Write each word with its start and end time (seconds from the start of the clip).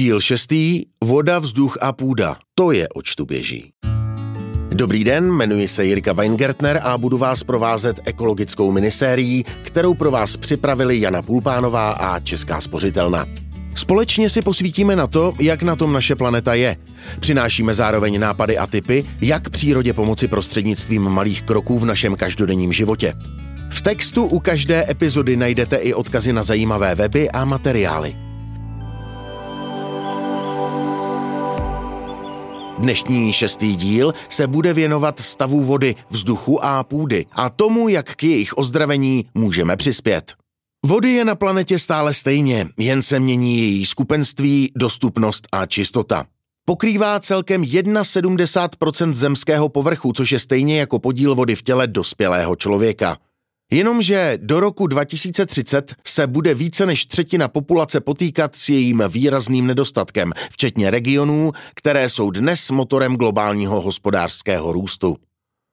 Díl 0.00 0.20
šestý. 0.20 0.82
Voda, 1.04 1.38
vzduch 1.38 1.78
a 1.80 1.92
půda. 1.92 2.36
To 2.54 2.72
je, 2.72 2.88
oč 2.88 3.14
tu 3.14 3.24
běží. 3.24 3.72
Dobrý 4.68 5.04
den, 5.04 5.32
jmenuji 5.32 5.68
se 5.68 5.84
Jirka 5.84 6.12
Weingertner 6.12 6.80
a 6.82 6.98
budu 6.98 7.18
vás 7.18 7.44
provázet 7.44 8.00
ekologickou 8.04 8.72
minisérií, 8.72 9.44
kterou 9.62 9.94
pro 9.94 10.10
vás 10.10 10.36
připravili 10.36 11.00
Jana 11.00 11.22
Pulpánová 11.22 11.90
a 11.90 12.20
Česká 12.20 12.60
spořitelna. 12.60 13.26
Společně 13.74 14.30
si 14.30 14.42
posvítíme 14.42 14.96
na 14.96 15.06
to, 15.06 15.32
jak 15.40 15.62
na 15.62 15.76
tom 15.76 15.92
naše 15.92 16.16
planeta 16.16 16.54
je. 16.54 16.76
Přinášíme 17.20 17.74
zároveň 17.74 18.20
nápady 18.20 18.58
a 18.58 18.66
typy, 18.66 19.04
jak 19.20 19.50
přírodě 19.50 19.92
pomoci 19.92 20.28
prostřednictvím 20.28 21.02
malých 21.02 21.42
kroků 21.42 21.78
v 21.78 21.84
našem 21.84 22.16
každodenním 22.16 22.72
životě. 22.72 23.14
V 23.70 23.82
textu 23.82 24.24
u 24.24 24.38
každé 24.38 24.90
epizody 24.90 25.36
najdete 25.36 25.76
i 25.76 25.94
odkazy 25.94 26.32
na 26.32 26.42
zajímavé 26.42 26.94
weby 26.94 27.30
a 27.30 27.44
materiály. 27.44 28.29
Dnešní 32.80 33.32
šestý 33.32 33.76
díl 33.76 34.12
se 34.28 34.46
bude 34.46 34.74
věnovat 34.74 35.20
stavu 35.20 35.60
vody, 35.62 35.94
vzduchu 36.10 36.64
a 36.64 36.84
půdy 36.84 37.26
a 37.32 37.50
tomu, 37.50 37.88
jak 37.88 38.14
k 38.14 38.22
jejich 38.22 38.58
ozdravení 38.58 39.24
můžeme 39.34 39.76
přispět. 39.76 40.32
Vody 40.86 41.12
je 41.12 41.24
na 41.24 41.34
planetě 41.34 41.78
stále 41.78 42.14
stejně, 42.14 42.68
jen 42.78 43.02
se 43.02 43.20
mění 43.20 43.58
její 43.58 43.86
skupenství, 43.86 44.72
dostupnost 44.76 45.46
a 45.52 45.66
čistota. 45.66 46.24
Pokrývá 46.64 47.20
celkem 47.20 47.62
71% 47.62 49.12
zemského 49.12 49.68
povrchu, 49.68 50.12
což 50.12 50.32
je 50.32 50.38
stejně 50.38 50.80
jako 50.80 50.98
podíl 50.98 51.34
vody 51.34 51.56
v 51.56 51.62
těle 51.62 51.86
dospělého 51.86 52.56
člověka. 52.56 53.16
Jenomže 53.72 54.38
do 54.42 54.60
roku 54.60 54.86
2030 54.86 55.94
se 56.06 56.26
bude 56.26 56.54
více 56.54 56.86
než 56.86 57.06
třetina 57.06 57.48
populace 57.48 58.00
potýkat 58.00 58.56
s 58.56 58.68
jejím 58.68 59.02
výrazným 59.08 59.66
nedostatkem, 59.66 60.32
včetně 60.50 60.90
regionů, 60.90 61.52
které 61.74 62.08
jsou 62.08 62.30
dnes 62.30 62.70
motorem 62.70 63.16
globálního 63.16 63.80
hospodářského 63.80 64.72
růstu. 64.72 65.16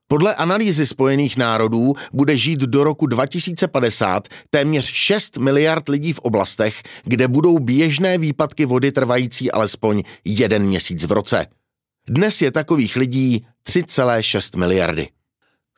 Podle 0.08 0.36
analýzy 0.36 0.86
Spojených 0.86 1.38
národů 1.38 1.94
bude 2.14 2.38
žít 2.38 2.60
do 2.60 2.84
roku 2.84 3.06
2050 3.06 4.28
téměř 4.50 4.86
6 4.86 5.38
miliard 5.38 5.90
lidí 5.90 6.14
v 6.14 6.20
oblastech, 6.20 6.84
kde 7.04 7.28
budou 7.28 7.60
běžné 7.60 8.18
výpadky 8.18 8.66
vody 8.66 8.92
trvající 8.92 9.52
alespoň 9.52 10.04
jeden 10.26 10.64
měsíc 10.64 11.06
v 11.06 11.12
roce. 11.12 11.46
Dnes 12.10 12.42
je 12.42 12.52
takových 12.52 12.96
lidí 12.96 13.46
3,6 13.70 14.60
miliardy. 14.60 15.08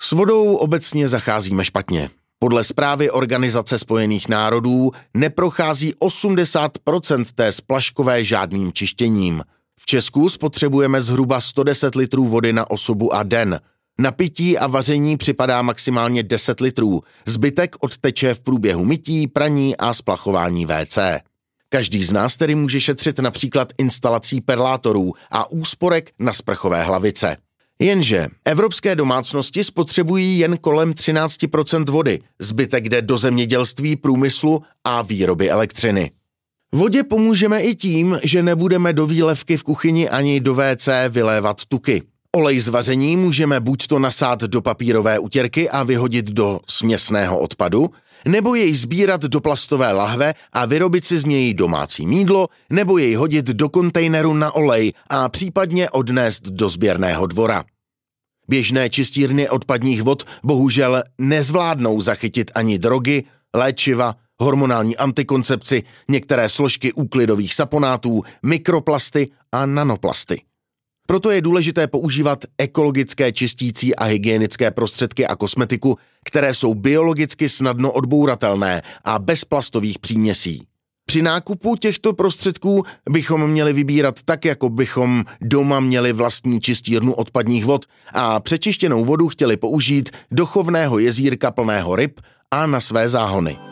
S 0.02 0.12
vodou 0.12 0.56
obecně 0.56 1.08
zacházíme 1.08 1.66
špatně. 1.66 2.10
Podle 2.40 2.64
zprávy 2.64 3.12
Organizace 3.12 3.80
spojených 3.80 4.30
národů 4.30 4.92
neprochází 5.14 5.94
80% 5.94 7.26
té 7.36 7.52
splaškové 7.52 8.24
žádným 8.24 8.74
čištěním. 8.74 9.44
V 9.80 9.86
Česku 9.86 10.30
spotřebujeme 10.30 11.02
zhruba 11.02 11.42
110 11.42 11.96
litrů 11.96 12.26
vody 12.26 12.54
na 12.54 12.70
osobu 12.70 13.14
a 13.14 13.24
den. 13.24 13.60
Na 14.00 14.12
pití 14.12 14.58
a 14.58 14.68
vaření 14.68 15.18
připadá 15.18 15.62
maximálně 15.62 16.24
10 16.24 16.60
litrů. 16.60 17.04
Zbytek 17.26 17.76
odteče 17.80 18.34
v 18.34 18.40
průběhu 18.40 18.86
mytí, 18.86 19.28
praní 19.28 19.78
a 19.78 19.94
splachování 19.94 20.66
WC. 20.66 20.98
Každý 21.70 22.04
z 22.04 22.12
nás 22.12 22.38
tedy 22.38 22.56
může 22.56 22.82
šetřit 22.82 23.20
například 23.20 23.74
instalací 23.78 24.42
perlátorů 24.42 25.14
a 25.32 25.52
úsporek 25.52 26.12
na 26.20 26.34
sprchové 26.34 26.84
hlavice. 26.84 27.38
Jenže 27.82 28.28
evropské 28.46 28.96
domácnosti 28.96 29.64
spotřebují 29.64 30.40
jen 30.40 30.58
kolem 30.58 30.92
13% 30.92 31.92
vody, 31.92 32.20
zbytek 32.40 32.90
jde 32.90 33.02
do 33.02 33.18
zemědělství, 33.18 33.96
průmyslu 33.96 34.64
a 34.84 35.02
výroby 35.02 35.50
elektřiny. 35.50 36.12
Vodě 36.72 37.04
pomůžeme 37.04 37.62
i 37.62 37.76
tím, 37.76 38.20
že 38.24 38.44
nebudeme 38.44 38.94
do 38.94 39.08
výlevky 39.08 39.58
v 39.58 39.64
kuchyni 39.64 40.10
ani 40.10 40.40
do 40.40 40.56
WC 40.56 40.90
vylévat 41.10 41.66
tuky. 41.66 42.04
Olej 42.36 42.60
z 42.60 42.68
vaření 42.68 43.16
můžeme 43.16 43.60
buď 43.60 43.88
to 43.88 44.00
nasát 44.00 44.42
do 44.42 44.62
papírové 44.62 45.20
utěrky 45.20 45.70
a 45.70 45.84
vyhodit 45.84 46.26
do 46.26 46.60
směsného 46.70 47.40
odpadu, 47.40 47.90
nebo 48.28 48.56
jej 48.56 48.76
sbírat 48.76 49.22
do 49.22 49.42
plastové 49.42 49.92
lahve 49.92 50.34
a 50.54 50.66
vyrobit 50.66 51.06
si 51.06 51.20
z 51.20 51.26
něj 51.26 51.54
domácí 51.54 52.08
mídlo, 52.08 52.48
nebo 52.70 52.98
jej 52.98 53.16
hodit 53.16 53.46
do 53.46 53.70
kontejneru 53.70 54.34
na 54.34 54.52
olej 54.52 54.94
a 55.10 55.30
případně 55.30 55.90
odnést 55.90 56.44
do 56.44 56.70
sběrného 56.70 57.28
dvora. 57.28 57.64
Běžné 58.48 58.90
čistírny 58.90 59.50
odpadních 59.50 60.02
vod 60.04 60.24
bohužel 60.44 61.04
nezvládnou 61.18 62.02
zachytit 62.02 62.52
ani 62.56 62.80
drogy, 62.80 63.24
léčiva, 63.56 64.16
hormonální 64.40 64.98
antikoncepci, 64.98 65.84
některé 66.10 66.50
složky 66.50 66.94
úklidových 66.94 67.54
saponátů, 67.54 68.24
mikroplasty 68.44 69.32
a 69.52 69.66
nanoplasty. 69.66 70.49
Proto 71.10 71.32
je 71.32 71.42
důležité 71.42 71.88
používat 71.88 72.46
ekologické 72.58 73.32
čistící 73.32 73.96
a 73.96 74.04
hygienické 74.04 74.72
prostředky 74.72 75.28
a 75.28 75.36
kosmetiku, 75.36 75.98
které 76.26 76.54
jsou 76.54 76.74
biologicky 76.74 77.50
snadno 77.50 77.92
odbouratelné 77.92 78.82
a 79.06 79.20
bez 79.20 79.46
plastových 79.46 80.00
příměsí. 80.00 80.64
Při 81.06 81.22
nákupu 81.22 81.76
těchto 81.76 82.14
prostředků 82.14 82.84
bychom 83.10 83.48
měli 83.48 83.74
vybírat 83.74 84.16
tak, 84.26 84.46
jako 84.46 84.70
bychom 84.70 85.26
doma 85.42 85.80
měli 85.80 86.14
vlastní 86.14 86.62
čistírnu 86.62 87.14
odpadních 87.14 87.66
vod 87.66 87.86
a 88.14 88.40
přečištěnou 88.40 89.06
vodu 89.06 89.28
chtěli 89.28 89.58
použít 89.58 90.10
do 90.32 90.46
chovného 90.46 91.00
jezírka 91.00 91.52
plného 91.52 91.96
ryb 91.96 92.20
a 92.52 92.66
na 92.66 92.82
své 92.82 93.10
záhony. 93.10 93.69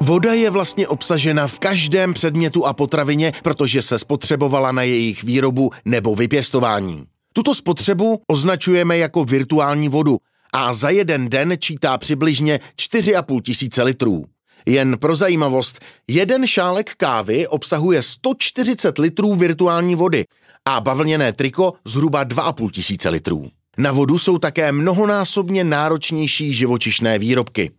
Voda 0.00 0.32
je 0.32 0.50
vlastně 0.50 0.88
obsažena 0.88 1.46
v 1.46 1.58
každém 1.58 2.14
předmětu 2.14 2.66
a 2.66 2.72
potravině, 2.72 3.32
protože 3.42 3.82
se 3.82 3.98
spotřebovala 3.98 4.72
na 4.72 4.82
jejich 4.82 5.24
výrobu 5.24 5.70
nebo 5.84 6.14
vypěstování. 6.14 7.04
Tuto 7.32 7.54
spotřebu 7.54 8.22
označujeme 8.26 8.98
jako 8.98 9.24
virtuální 9.24 9.88
vodu 9.88 10.18
a 10.54 10.72
za 10.72 10.90
jeden 10.90 11.28
den 11.28 11.54
čítá 11.58 11.98
přibližně 11.98 12.60
4,5 12.80 13.42
tisíce 13.42 13.82
litrů. 13.82 14.24
Jen 14.66 14.98
pro 14.98 15.16
zajímavost, 15.16 15.80
jeden 16.08 16.46
šálek 16.46 16.94
kávy 16.96 17.46
obsahuje 17.46 18.02
140 18.02 18.98
litrů 18.98 19.34
virtuální 19.34 19.94
vody 19.94 20.24
a 20.64 20.80
bavlněné 20.80 21.32
triko 21.32 21.72
zhruba 21.86 22.24
2,5 22.24 22.70
tisíce 22.70 23.08
litrů. 23.08 23.48
Na 23.78 23.92
vodu 23.92 24.18
jsou 24.18 24.38
také 24.38 24.72
mnohonásobně 24.72 25.64
náročnější 25.64 26.52
živočišné 26.52 27.18
výrobky. 27.18 27.70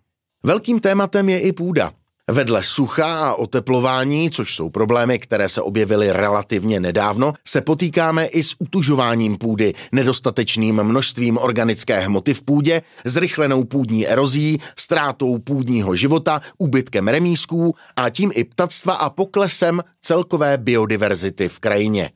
Velkým 0.43 0.79
tématem 0.79 1.29
je 1.29 1.39
i 1.39 1.53
půda. 1.53 1.91
Vedle 2.31 2.63
sucha 2.63 3.29
a 3.29 3.33
oteplování, 3.33 4.31
což 4.31 4.55
jsou 4.55 4.69
problémy, 4.69 5.19
které 5.19 5.49
se 5.49 5.61
objevily 5.61 6.11
relativně 6.11 6.79
nedávno, 6.79 7.33
se 7.47 7.61
potýkáme 7.61 8.25
i 8.25 8.43
s 8.43 8.55
utužováním 8.59 9.37
půdy, 9.37 9.73
nedostatečným 9.91 10.83
množstvím 10.83 11.37
organické 11.37 11.99
hmoty 11.99 12.33
v 12.33 12.41
půdě, 12.41 12.81
zrychlenou 13.05 13.63
půdní 13.63 14.07
erozí, 14.07 14.59
ztrátou 14.75 15.39
půdního 15.39 15.95
života, 15.95 16.41
úbytkem 16.57 17.07
remísků 17.07 17.75
a 17.95 18.09
tím 18.09 18.31
i 18.35 18.43
ptactva 18.43 18.93
a 18.93 19.09
poklesem 19.09 19.81
celkové 20.01 20.57
biodiverzity 20.57 21.49
v 21.49 21.59
krajině. 21.59 22.11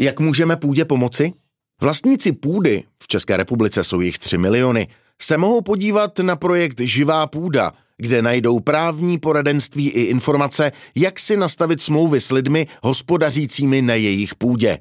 Jak 0.00 0.20
můžeme 0.20 0.56
půdě 0.56 0.84
pomoci? 0.84 1.32
Vlastníci 1.80 2.32
půdy, 2.32 2.84
v 3.02 3.08
České 3.08 3.36
republice 3.36 3.84
jsou 3.84 4.00
jich 4.00 4.18
3 4.18 4.38
miliony, 4.38 4.88
se 5.22 5.36
mohou 5.36 5.60
podívat 5.60 6.18
na 6.18 6.36
projekt 6.36 6.80
Živá 6.80 7.26
půda, 7.26 7.72
kde 8.02 8.22
najdou 8.22 8.60
právní 8.60 9.18
poradenství 9.18 9.88
i 9.88 10.02
informace, 10.02 10.72
jak 10.94 11.20
si 11.20 11.36
nastavit 11.36 11.82
smlouvy 11.82 12.20
s 12.20 12.30
lidmi 12.30 12.66
hospodařícími 12.82 13.82
na 13.82 13.94
jejich 13.94 14.34
půdě. 14.34 14.78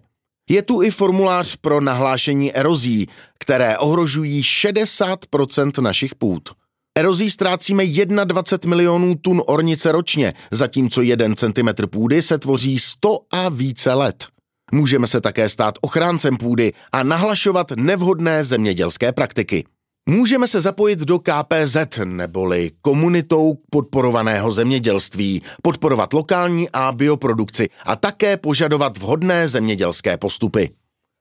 Je 0.50 0.62
tu 0.62 0.82
i 0.82 0.92
formulář 0.92 1.56
pro 1.56 1.82
nahlášení 1.82 2.56
erozí, 2.56 3.08
které 3.40 3.78
ohrožují 3.78 4.42
60% 4.42 5.82
našich 5.82 6.16
půd. 6.16 6.50
Erozí 6.98 7.30
ztrácíme 7.30 7.84
21 7.86 8.70
milionů 8.70 9.16
tun 9.16 9.42
ornice 9.46 9.92
ročně, 9.92 10.34
zatímco 10.52 11.02
1 11.02 11.36
cm 11.36 11.88
půdy 11.90 12.22
se 12.22 12.38
tvoří 12.38 12.80
100 12.80 13.20
a 13.32 13.50
více 13.50 13.94
let. 13.94 14.26
Můžeme 14.72 15.08
se 15.08 15.22
také 15.22 15.50
stát 15.50 15.76
ochráncem 15.82 16.38
půdy 16.38 16.74
a 16.92 17.04
nahlašovat 17.04 17.72
nevhodné 17.72 18.44
zemědělské 18.44 19.12
praktiky. 19.12 19.66
Můžeme 20.10 20.48
se 20.48 20.62
zapojit 20.62 21.00
do 21.00 21.20
KPZ 21.20 21.78
neboli 22.06 22.72
komunitou 22.82 23.58
podporovaného 23.70 24.52
zemědělství, 24.52 25.42
podporovat 25.62 26.14
lokální 26.14 26.70
a 26.74 26.92
bioprodukci 26.92 27.70
a 27.86 27.96
také 27.96 28.38
požadovat 28.38 28.98
vhodné 28.98 29.48
zemědělské 29.48 30.18
postupy. 30.18 30.70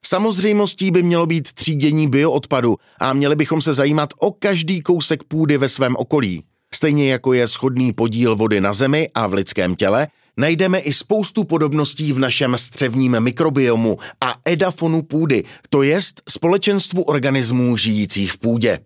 Samozřejmostí 0.05 0.91
by 0.91 1.03
mělo 1.03 1.27
být 1.27 1.53
třídění 1.53 2.09
bioodpadu 2.09 2.77
a 3.01 3.13
měli 3.13 3.37
bychom 3.37 3.63
se 3.63 3.73
zajímat 3.73 4.11
o 4.21 4.31
každý 4.31 4.81
kousek 4.81 5.25
půdy 5.25 5.59
ve 5.59 5.69
svém 5.69 5.97
okolí. 5.97 6.45
Stejně 6.75 7.13
jako 7.13 7.33
je 7.33 7.49
schodný 7.49 7.93
podíl 7.93 8.37
vody 8.37 8.61
na 8.61 8.73
zemi 8.73 9.09
a 9.15 9.27
v 9.27 9.35
lidském 9.35 9.75
těle, 9.75 10.09
najdeme 10.41 10.79
i 10.79 10.93
spoustu 10.93 11.45
podobností 11.45 12.13
v 12.13 12.19
našem 12.19 12.59
střevním 12.59 13.21
mikrobiomu 13.21 13.97
a 14.21 14.35
edafonu 14.45 15.03
půdy, 15.03 15.45
to 15.71 15.83
jest 15.83 16.23
společenstvu 16.29 17.03
organismů 17.03 17.77
žijících 17.77 18.33
v 18.33 18.39
půdě. 18.39 18.79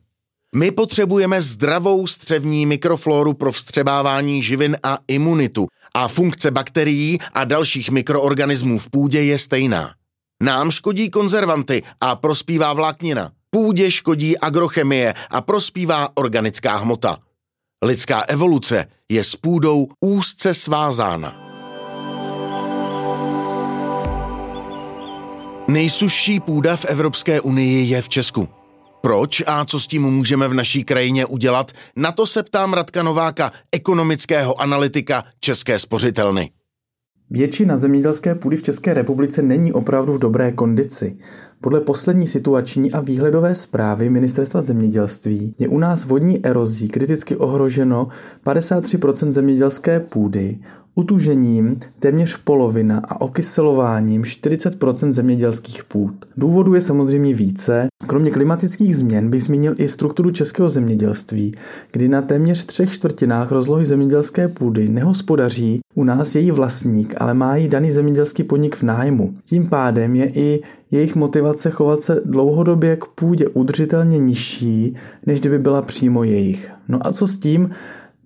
My 0.56 0.70
potřebujeme 0.70 1.42
zdravou 1.42 2.06
střevní 2.06 2.66
mikrofloru 2.66 3.34
pro 3.34 3.52
vstřebávání 3.52 4.42
živin 4.42 4.76
a 4.82 4.98
imunitu 5.08 5.66
a 5.94 6.08
funkce 6.08 6.50
bakterií 6.50 7.18
a 7.34 7.44
dalších 7.44 7.90
mikroorganismů 7.90 8.78
v 8.78 8.90
půdě 8.90 9.22
je 9.22 9.38
stejná. 9.38 9.94
Nám 10.42 10.70
škodí 10.70 11.10
konzervanty 11.10 11.82
a 12.00 12.16
prospívá 12.16 12.72
vláknina. 12.72 13.30
Půdě 13.50 13.90
škodí 13.90 14.38
agrochemie 14.38 15.14
a 15.30 15.40
prospívá 15.40 16.08
organická 16.14 16.76
hmota. 16.76 17.18
Lidská 17.84 18.20
evoluce 18.20 18.86
je 19.08 19.24
s 19.24 19.36
půdou 19.36 19.88
úzce 20.00 20.54
svázána. 20.54 21.43
Nejsušší 25.68 26.40
půda 26.40 26.76
v 26.76 26.84
Evropské 26.84 27.40
unii 27.40 27.86
je 27.86 28.02
v 28.02 28.08
Česku. 28.08 28.48
Proč 29.00 29.42
a 29.46 29.64
co 29.64 29.80
s 29.80 29.86
tím 29.86 30.02
můžeme 30.02 30.48
v 30.48 30.54
naší 30.54 30.84
krajině 30.84 31.26
udělat? 31.26 31.72
Na 31.96 32.12
to 32.12 32.26
se 32.26 32.42
ptám 32.42 32.72
Radka 32.72 33.02
Nováka, 33.02 33.50
ekonomického 33.72 34.60
analytika 34.60 35.24
České 35.40 35.78
spořitelny. 35.78 36.50
Většina 37.30 37.76
zemědělské 37.76 38.34
půdy 38.34 38.56
v 38.56 38.62
České 38.62 38.94
republice 38.94 39.42
není 39.42 39.72
opravdu 39.72 40.12
v 40.12 40.18
dobré 40.18 40.52
kondici. 40.52 41.16
Podle 41.60 41.80
poslední 41.80 42.26
situační 42.26 42.92
a 42.92 43.00
výhledové 43.00 43.54
zprávy 43.54 44.10
Ministerstva 44.10 44.62
zemědělství 44.62 45.54
je 45.58 45.68
u 45.68 45.78
nás 45.78 46.04
vodní 46.04 46.46
erozí 46.46 46.88
kriticky 46.88 47.36
ohroženo 47.36 48.08
53% 48.46 49.30
zemědělské 49.30 50.00
půdy, 50.00 50.58
utužením 50.94 51.80
téměř 51.98 52.36
polovina 52.36 52.98
a 52.98 53.20
okyselováním 53.20 54.22
40% 54.22 55.12
zemědělských 55.12 55.84
půd. 55.84 56.14
Důvodů 56.36 56.74
je 56.74 56.80
samozřejmě 56.80 57.34
více. 57.34 57.86
Kromě 58.06 58.30
klimatických 58.30 58.96
změn 58.96 59.30
bych 59.30 59.42
zmínil 59.42 59.74
i 59.78 59.88
strukturu 59.88 60.30
českého 60.30 60.68
zemědělství, 60.68 61.54
kdy 61.92 62.08
na 62.08 62.22
téměř 62.22 62.66
třech 62.66 62.92
čtvrtinách 62.92 63.52
rozlohy 63.52 63.86
zemědělské 63.86 64.48
půdy 64.48 64.88
nehospodaří 64.88 65.80
u 65.94 66.04
nás 66.04 66.34
její 66.34 66.50
vlastník, 66.50 67.14
ale 67.18 67.34
má 67.34 67.56
ji 67.56 67.68
daný 67.68 67.90
zemědělský 67.90 68.44
podnik 68.44 68.76
v 68.76 68.82
nájmu. 68.82 69.34
Tím 69.44 69.68
pádem 69.68 70.16
je 70.16 70.30
i 70.34 70.62
jejich 70.90 71.16
motivace 71.16 71.70
chovat 71.70 72.00
se 72.00 72.20
dlouhodobě 72.24 72.96
k 72.96 73.04
půdě 73.04 73.48
udržitelně 73.48 74.18
nižší, 74.18 74.94
než 75.26 75.40
kdyby 75.40 75.58
byla 75.58 75.82
přímo 75.82 76.24
jejich. 76.24 76.70
No 76.88 77.06
a 77.06 77.12
co 77.12 77.26
s 77.26 77.36
tím? 77.36 77.70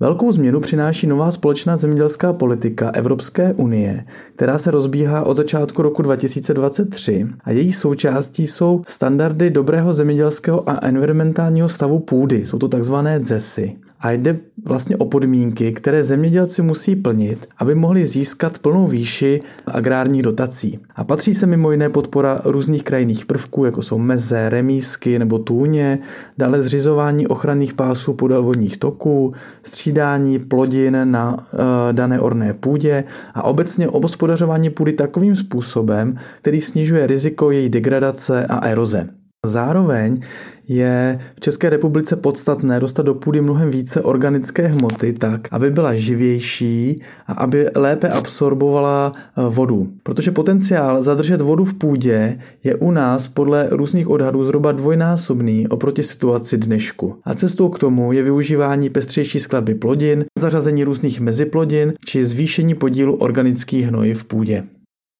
Velkou 0.01 0.33
změnu 0.33 0.61
přináší 0.61 1.07
nová 1.07 1.31
společná 1.31 1.77
zemědělská 1.77 2.33
politika 2.33 2.91
Evropské 2.91 3.55
unie, 3.55 4.05
která 4.35 4.59
se 4.59 4.71
rozbíhá 4.71 5.23
od 5.23 5.37
začátku 5.37 5.83
roku 5.83 6.03
2023 6.03 7.27
a 7.45 7.51
její 7.51 7.73
součástí 7.73 8.47
jsou 8.47 8.83
standardy 8.89 9.51
dobrého 9.51 9.93
zemědělského 9.93 10.71
a 10.71 10.79
environmentálního 10.83 11.69
stavu 11.69 11.99
půdy, 11.99 12.47
jsou 12.47 12.59
to 12.59 12.69
takzvané 12.69 13.25
ZESy 13.25 13.77
a 14.01 14.11
jde 14.11 14.39
vlastně 14.65 14.97
o 14.97 15.05
podmínky, 15.05 15.73
které 15.73 16.05
zemědělci 16.05 16.63
musí 16.63 16.97
plnit, 16.97 17.49
aby 17.59 17.75
mohli 17.75 18.07
získat 18.07 18.59
plnou 18.59 18.87
výši 18.87 19.41
agrárních 19.67 20.23
dotací. 20.23 20.79
A 20.97 21.05
patří 21.05 21.35
se 21.35 21.47
mimo 21.47 21.71
jiné 21.71 21.89
podpora 21.89 22.41
různých 22.45 22.83
krajinných 22.83 23.27
prvků, 23.27 23.65
jako 23.65 23.83
jsou 23.83 23.99
meze, 23.99 24.49
remísky 24.49 25.19
nebo 25.19 25.39
tůně, 25.39 25.99
dále 26.39 26.63
zřizování 26.63 27.27
ochranných 27.27 27.75
pásů 27.75 28.15
podél 28.15 28.43
vodních 28.43 28.77
toků, 28.77 29.33
střídání 29.63 30.39
plodin 30.39 30.99
na 31.05 31.37
e, 31.39 31.93
dané 31.93 32.21
orné 32.21 32.55
půdě 32.55 33.05
a 33.35 33.43
obecně 33.43 33.89
obospodařování 33.89 34.71
půdy 34.71 34.93
takovým 34.93 35.37
způsobem, 35.37 36.17
který 36.41 36.61
snižuje 36.61 37.07
riziko 37.07 37.51
její 37.51 37.69
degradace 37.69 38.47
a 38.47 38.59
eroze. 38.67 39.18
Zároveň 39.47 40.21
je 40.69 41.19
v 41.37 41.41
České 41.41 41.71
republice 41.71 42.17
podstatné 42.17 42.81
dostat 42.81 43.03
do 43.03 43.15
půdy 43.15 43.41
mnohem 43.41 43.71
více 43.71 44.01
organické 44.01 44.67
hmoty 44.67 45.13
tak, 45.13 45.49
aby 45.51 45.71
byla 45.71 45.95
živější 45.95 47.01
a 47.27 47.33
aby 47.33 47.67
lépe 47.75 48.09
absorbovala 48.09 49.13
eh, 49.17 49.43
vodu. 49.49 49.89
Protože 50.03 50.31
potenciál 50.31 51.03
zadržet 51.03 51.41
vodu 51.41 51.65
v 51.65 51.75
půdě 51.75 52.39
je 52.65 52.75
u 52.75 52.91
nás 52.91 53.29
podle 53.29 53.69
různých 53.71 54.09
odhadů 54.09 54.45
zhruba 54.45 54.73
dvojnásobný 54.73 55.69
oproti 55.69 56.03
situaci 56.03 56.59
dnešku. 56.59 57.17
A 57.25 57.35
cestou 57.35 57.69
k 57.69 57.79
tomu 57.79 58.13
je 58.13 58.23
využívání 58.23 58.91
pestřejší 58.91 59.41
skladby 59.41 59.75
plodin, 59.75 60.25
zařazení 60.39 60.85
různých 60.85 61.21
meziplodin 61.21 61.95
či 62.05 62.27
zvýšení 62.27 62.75
podílu 62.75 63.17
organických 63.17 63.87
hnojiv 63.87 64.21
v 64.21 64.25
půdě. 64.25 64.65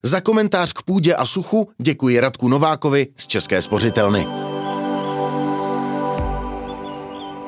Za 0.03 0.21
komentář 0.21 0.73
k 0.73 0.81
půdě 0.81 1.15
a 1.15 1.25
suchu 1.25 1.69
děkuji 1.81 2.19
Radku 2.19 2.47
Novákovi 2.47 3.07
z 3.17 3.27
České 3.27 3.61
spořitelny. 3.61 4.27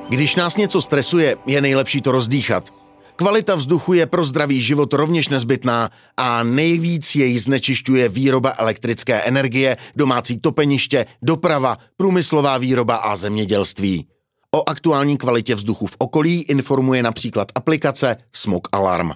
Když 0.10 0.36
nás 0.36 0.58
něco 0.58 0.82
stresuje, 0.82 1.36
je 1.46 1.62
nejlepší 1.62 2.02
to 2.02 2.12
rozdýchat. 2.12 2.70
Kvalita 3.16 3.56
vzduchu 3.56 3.94
je 3.94 4.06
pro 4.06 4.26
zdravý 4.26 4.62
život 4.62 4.94
rovněž 4.94 5.28
nezbytná 5.28 5.90
a 6.18 6.44
nejvíc 6.44 7.16
jej 7.16 7.38
znečišťuje 7.38 8.10
výroba 8.10 8.54
elektrické 8.58 9.22
energie, 9.22 9.78
domácí 9.96 10.40
topeniště, 10.40 11.06
doprava, 11.22 11.78
průmyslová 11.98 12.58
výroba 12.58 12.96
a 12.96 13.16
zemědělství. 13.16 14.08
O 14.56 14.70
aktuální 14.70 15.18
kvalitě 15.18 15.56
vzduchu 15.56 15.88
v 15.88 15.96
okolí 15.98 16.42
informuje 16.42 17.04
například 17.04 17.48
aplikace 17.56 18.18
Smog 18.34 18.68
Alarm. 18.72 19.12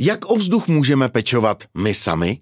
Jak 0.00 0.30
o 0.30 0.36
vzduch 0.36 0.68
můžeme 0.68 1.08
pečovat 1.08 1.64
my 1.78 1.94
sami? 1.94 2.40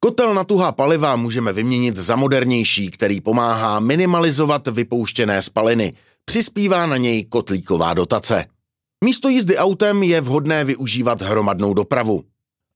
Kotel 0.00 0.34
na 0.34 0.44
tuhá 0.44 0.72
paliva 0.72 1.16
můžeme 1.16 1.52
vyměnit 1.52 1.96
za 1.96 2.16
modernější, 2.16 2.90
který 2.90 3.20
pomáhá 3.20 3.80
minimalizovat 3.80 4.68
vypouštěné 4.68 5.42
spaliny. 5.42 5.92
Přispívá 6.24 6.86
na 6.86 6.96
něj 6.96 7.24
kotlíková 7.24 7.94
dotace. 7.94 8.44
Místo 9.04 9.28
jízdy 9.28 9.56
autem 9.56 10.02
je 10.02 10.20
vhodné 10.20 10.64
využívat 10.64 11.22
hromadnou 11.22 11.74
dopravu. 11.74 12.22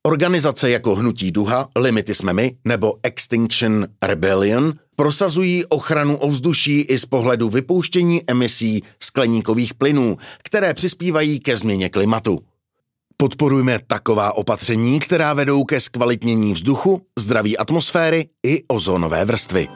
Organizace 0.07 0.71
jako 0.71 0.95
Hnutí 0.95 1.31
Duha, 1.31 1.69
Limity 1.77 2.15
jsme 2.15 2.33
my 2.33 2.57
nebo 2.65 2.95
Extinction 3.03 3.87
Rebellion 4.03 4.75
prosazují 4.97 5.65
ochranu 5.67 6.17
ovzduší 6.17 6.81
i 6.81 6.99
z 6.99 7.07
pohledu 7.07 7.49
vypouštění 7.51 8.23
emisí 8.27 8.83
skleníkových 9.03 9.75
plynů, 9.75 10.17
které 10.43 10.75
přispívají 10.75 11.41
ke 11.41 11.57
změně 11.57 11.89
klimatu. 11.89 12.39
Podporujme 13.23 13.79
taková 13.87 14.33
opatření, 14.33 15.01
která 15.01 15.35
vedou 15.35 15.65
ke 15.65 15.81
zkvalitnění 15.81 16.53
vzduchu, 16.53 17.03
zdraví 17.19 17.59
atmosféry 17.59 18.29
i 18.47 18.65
ozónové 18.69 19.25
vrstvy. 19.25 19.69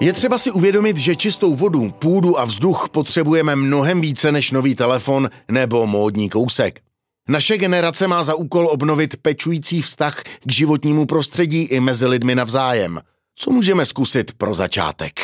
Je 0.00 0.12
třeba 0.12 0.38
si 0.38 0.50
uvědomit, 0.50 0.96
že 0.96 1.16
čistou 1.16 1.54
vodu, 1.54 1.90
půdu 1.90 2.38
a 2.38 2.44
vzduch 2.44 2.88
potřebujeme 2.92 3.56
mnohem 3.56 4.00
více 4.00 4.32
než 4.32 4.50
nový 4.50 4.74
telefon 4.74 5.30
nebo 5.50 5.86
módní 5.86 6.28
kousek. 6.28 6.80
Naše 7.28 7.58
generace 7.58 8.08
má 8.08 8.24
za 8.24 8.34
úkol 8.34 8.68
obnovit 8.68 9.16
pečující 9.16 9.82
vztah 9.82 10.22
k 10.22 10.52
životnímu 10.52 11.06
prostředí 11.06 11.62
i 11.62 11.80
mezi 11.80 12.06
lidmi 12.06 12.34
navzájem. 12.34 13.00
Co 13.34 13.50
můžeme 13.50 13.86
zkusit 13.86 14.32
pro 14.32 14.54
začátek? 14.54 15.20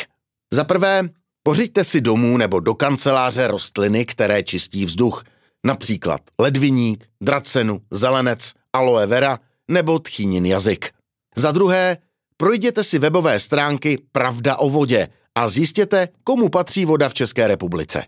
Za 0.53 0.63
prvé, 0.63 1.09
Pořiďte 1.47 1.83
si 1.83 2.01
domů 2.01 2.37
nebo 2.37 2.59
do 2.59 2.75
kanceláře 2.75 3.47
rostliny, 3.47 4.05
které 4.05 4.43
čistí 4.43 4.85
vzduch, 4.85 5.23
například 5.65 6.21
ledviník, 6.39 7.05
dracenu, 7.21 7.81
zelenec, 7.91 8.53
aloe 8.73 9.07
vera 9.07 9.37
nebo 9.71 9.99
tchýnin 9.99 10.45
jazyk. 10.45 10.91
Za 11.35 11.51
druhé, 11.51 11.97
projděte 12.37 12.83
si 12.83 12.99
webové 12.99 13.39
stránky 13.39 13.97
Pravda 14.11 14.55
o 14.55 14.69
vodě 14.69 15.07
a 15.35 15.47
zjistěte, 15.47 16.09
komu 16.23 16.49
patří 16.49 16.85
voda 16.85 17.09
v 17.09 17.13
České 17.13 17.47
republice. 17.47 18.05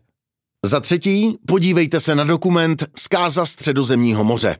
Za 0.66 0.80
třetí, 0.80 1.38
podívejte 1.48 2.00
se 2.00 2.16
na 2.16 2.24
dokument 2.24 2.84
Zkáza 2.98 3.46
středozemního 3.46 4.24
moře. 4.24 4.58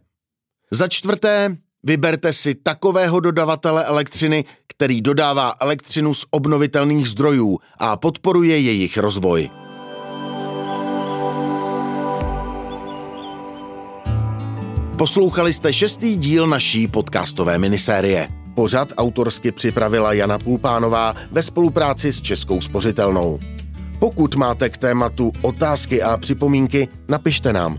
Za 0.72 0.88
čtvrté, 0.88 1.58
Vyberte 1.88 2.34
si 2.34 2.56
takového 2.56 3.20
dodavatele 3.20 3.86
elektřiny, 3.86 4.46
který 4.68 5.02
dodává 5.02 5.54
elektřinu 5.60 6.14
z 6.14 6.26
obnovitelných 6.32 7.10
zdrojů 7.10 7.60
a 7.80 7.98
podporuje 7.98 8.60
jejich 8.60 8.98
rozvoj. 8.98 9.50
Poslouchali 14.98 15.54
jste 15.54 15.74
šestý 15.74 16.16
díl 16.16 16.48
naší 16.48 16.88
podcastové 16.88 17.58
minisérie. 17.58 18.28
Pořad 18.56 18.94
autorsky 18.98 19.52
připravila 19.52 20.14
Jana 20.14 20.40
Pulpánová 20.40 21.16
ve 21.32 21.44
spolupráci 21.44 22.14
s 22.14 22.22
Českou 22.22 22.62
spořitelnou. 22.62 23.40
Pokud 24.00 24.36
máte 24.36 24.70
k 24.70 24.78
tématu 24.78 25.32
otázky 25.42 26.02
a 26.04 26.18
připomínky, 26.18 26.88
napište 27.08 27.54
nám. 27.54 27.78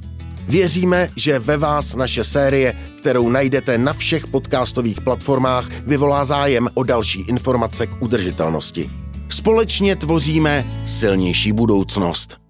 Věříme, 0.49 1.09
že 1.17 1.39
ve 1.39 1.57
vás 1.57 1.95
naše 1.95 2.25
série, 2.25 2.75
kterou 2.99 3.29
najdete 3.29 3.79
na 3.79 3.93
všech 3.93 4.27
podcastových 4.27 5.01
platformách, 5.01 5.69
vyvolá 5.87 6.25
zájem 6.25 6.69
o 6.75 6.83
další 6.83 7.21
informace 7.21 7.87
k 7.87 8.03
udržitelnosti. 8.03 8.91
Společně 9.29 9.97
tvoříme 9.97 10.65
silnější 10.85 11.53
budoucnost. 11.53 12.48